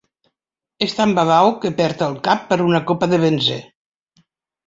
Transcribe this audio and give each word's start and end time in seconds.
És 0.85 0.95
tan 0.99 1.11
babau 1.19 1.51
que 1.65 1.71
perd 1.81 2.01
el 2.07 2.17
cap 2.29 2.49
per 2.53 2.59
una 2.71 2.83
copa 2.93 3.09
de 3.13 3.23
benzè. 3.27 3.59